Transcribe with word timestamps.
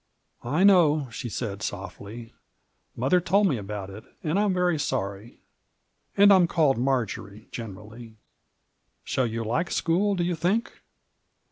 "I 0.43 0.63
know," 0.63 1.09
she 1.11 1.29
said, 1.29 1.61
softly; 1.61 2.33
"mother 2.95 3.21
told 3.21 3.45
me 3.45 3.57
about 3.57 3.91
it, 3.91 4.03
and 4.23 4.39
I'm 4.39 4.51
very 4.51 4.79
sorry. 4.79 5.37
And 6.17 6.33
I'm 6.33 6.47
called 6.47 6.79
Marjory, 6.79 7.47
generally. 7.51 8.15
Shall 9.03 9.27
you 9.27 9.43
like 9.43 9.69
school, 9.69 10.15
do 10.15 10.23
you 10.23 10.33
think?" 10.33 10.81